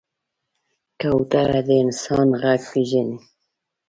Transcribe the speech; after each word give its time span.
کوتره 0.99 1.59
د 1.67 1.69
انسان 1.83 2.27
غږ 2.41 2.61
پېژني. 2.71 3.17